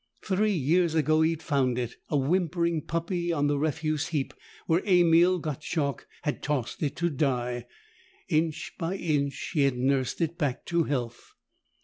[0.23, 4.33] Three years ago he'd found it, a whimpering puppy, on the refuse heap
[4.65, 7.67] where Emil Gottschalk had tossed it to die.
[8.27, 11.35] Inch by inch, he had nursed it back to health.